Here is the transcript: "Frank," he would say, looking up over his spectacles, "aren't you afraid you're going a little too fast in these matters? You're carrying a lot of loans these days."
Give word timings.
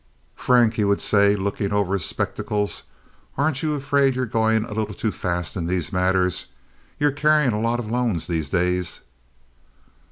"Frank," 0.33 0.73
he 0.73 0.83
would 0.83 0.99
say, 0.99 1.35
looking 1.35 1.67
up 1.67 1.73
over 1.73 1.93
his 1.93 2.05
spectacles, 2.05 2.81
"aren't 3.37 3.61
you 3.61 3.75
afraid 3.75 4.15
you're 4.15 4.25
going 4.25 4.65
a 4.65 4.73
little 4.73 4.95
too 4.95 5.11
fast 5.11 5.55
in 5.55 5.67
these 5.67 5.93
matters? 5.93 6.47
You're 6.97 7.11
carrying 7.11 7.51
a 7.51 7.61
lot 7.61 7.79
of 7.79 7.91
loans 7.91 8.25
these 8.25 8.49
days." 8.49 9.01